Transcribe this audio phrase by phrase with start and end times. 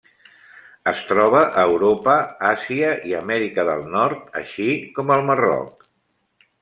[0.91, 2.15] Es troba a Europa,
[2.53, 5.87] Àsia i Amèrica del Nord, així com al Marroc.